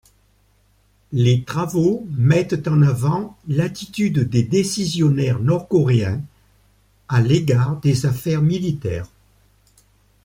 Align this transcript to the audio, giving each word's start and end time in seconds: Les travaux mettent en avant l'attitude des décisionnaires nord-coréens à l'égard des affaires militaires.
Les 1.13 1.43
travaux 1.43 2.07
mettent 2.09 2.67
en 2.67 2.81
avant 2.81 3.37
l'attitude 3.47 4.27
des 4.27 4.41
décisionnaires 4.41 5.37
nord-coréens 5.37 6.21
à 7.07 7.21
l'égard 7.21 7.79
des 7.81 8.07
affaires 8.07 8.41
militaires. 8.41 9.11